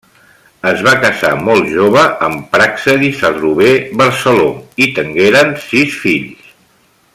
Es 0.69 0.79
va 0.85 0.93
casar 1.01 1.33
molt 1.49 1.67
jove 1.73 2.05
amb 2.29 2.47
Praxedis 2.55 3.21
Adrover 3.31 3.77
Barceló 4.03 4.49
i 4.87 4.91
tengueren 4.99 5.55
sis 5.71 6.03
fills. 6.07 6.53